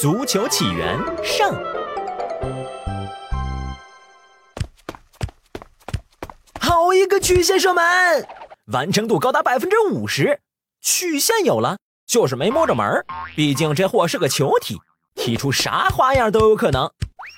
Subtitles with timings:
[0.00, 1.52] 足球起源上。
[6.60, 7.84] 好一个曲线射门，
[8.66, 10.38] 完成度高达百分之五十。
[10.80, 13.04] 曲线有了，就是没摸着门儿。
[13.34, 14.76] 毕竟这货是个球体，
[15.16, 16.88] 踢出啥花样都有可能。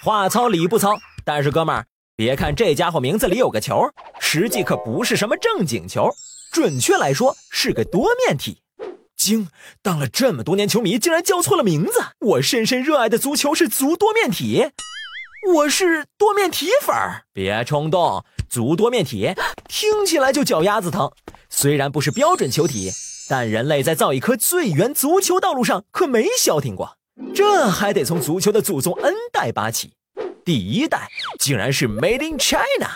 [0.04, 6.10] 话糙理不糙，但是哥们儿，别看这家伙名字里有个球，实际可不是什么正经球，
[6.52, 8.60] 准确来说是个多面体。
[9.20, 9.48] 惊！
[9.82, 11.92] 当了这么多年球迷，竟然叫错了名字。
[12.20, 14.70] 我深深热爱的足球是足多面体，
[15.54, 17.24] 我是多面体粉儿。
[17.34, 19.34] 别冲动，足多面体
[19.68, 21.12] 听起来就脚丫子疼。
[21.50, 22.90] 虽然不是标准球体，
[23.28, 26.96] 但人类在造一颗最圆足球道路上可没消停过。
[27.34, 29.92] 这还得从足球的祖宗 N 代拔起，
[30.42, 31.08] 第一代
[31.38, 32.88] 竟然是 Made in China，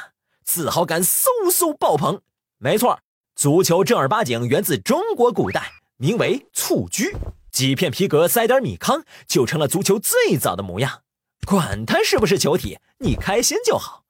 [0.43, 2.23] 自豪感嗖嗖爆棚。
[2.57, 3.01] 没错，
[3.37, 5.71] 足球正儿八经源自中国古代。
[5.97, 7.17] 名为蹴鞠，
[7.53, 11.03] 几片皮革塞点米糠，就成了足球最早的模样。
[11.47, 14.03] 管它是不是球体，你开心就好。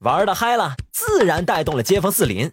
[0.00, 2.52] 玩的嗨了，自然带动了街坊四邻。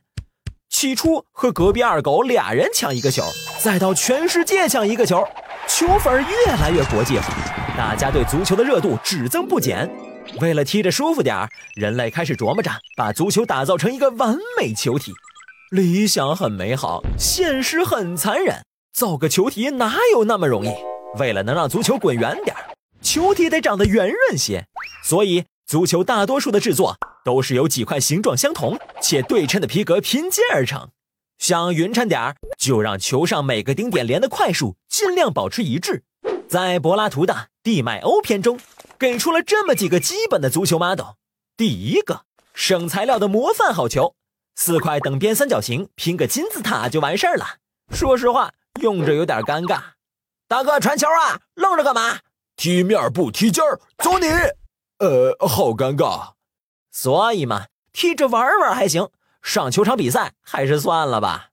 [0.70, 3.24] 起初和隔壁二狗俩人抢一个球，
[3.60, 5.24] 再到全世界抢一个球，
[5.68, 7.28] 球粉越来越国际化，
[7.78, 9.90] 大家对足球的热度只增不减。
[10.40, 15.12] 为了踢着舒服点儿，人类开始琢磨着把足球打造成一个完美球体。
[15.72, 18.64] 理想很美好，现实很残忍。
[18.94, 20.70] 造个球体哪有那么容易？
[21.18, 22.56] 为了能让足球滚圆点
[23.02, 24.66] 球体得长得圆润些，
[25.04, 30.90] 所以足球大多数的制作都是由几块形状相同且对称的皮革拼接而成。
[31.38, 36.04] 想匀称点儿，就让球上每个顶点连的块数尽量保持一致。
[36.48, 37.34] 在柏拉图的
[37.64, 38.60] 《地脉欧篇》中，
[39.00, 41.16] 给出了这么几个基本的足球 model。
[41.58, 42.22] 第一个，
[42.54, 44.14] 省材料的模范好球，
[44.56, 47.58] 四块等边三角形拼个金字塔就完事儿了。
[47.92, 48.54] 说实话。
[48.82, 49.80] 用着有点尴尬，
[50.48, 52.20] 大哥传球啊，愣着干嘛？
[52.56, 54.28] 踢面不踢尖儿，走你！
[54.98, 56.32] 呃，好尴尬。
[56.92, 59.10] 所以嘛，踢着玩玩还行，
[59.42, 61.50] 上球场比赛还是算了吧。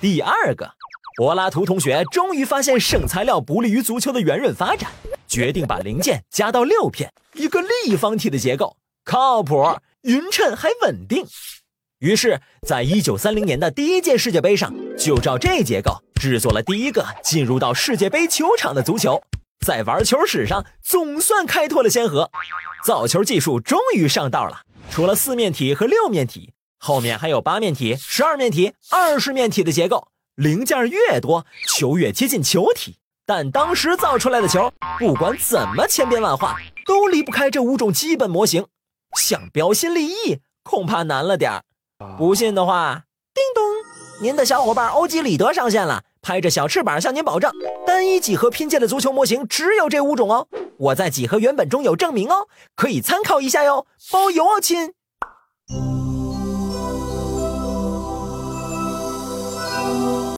[0.00, 0.72] 第二个，
[1.16, 4.90] 柏拉图同学终于发现省材料不利于足球的圆润发展，
[5.28, 11.26] 决定把零件加到六片，一个立方体的结构，靠谱、匀称还稳定。
[11.98, 19.22] 于是，在一九三零年的第一届世界杯上，就照这结构制作了第一个进入到世界杯球场的足球，
[19.64, 22.30] 在玩球史上总算开拓了先河。
[22.84, 24.60] 造球技术终于上道了，
[24.90, 30.08] 除了四面体和六面体，后面还有八面体、十二面体、二十面体的结构。
[30.34, 32.98] 零件越多，球越接近球体。
[33.24, 38.66] 但当时造出来的球，不管怎么千变万化，都离不开这五种基本模型。
[39.16, 41.62] 想标新立异，恐怕难了点儿。
[42.18, 43.64] 不信的话，叮咚，
[44.22, 47.50] 您的小伙伴欧几里得上线了，拍着小翅膀向您保证，
[47.86, 50.46] 单一几何拼接的足球模型只有这五种哦。
[50.78, 54.92] 我在几何原本中有证明哦，可以参考一下哟，包邮哦，亲。